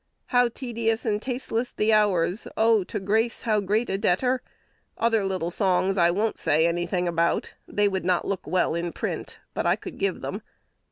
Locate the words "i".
5.95-6.09, 9.67-9.75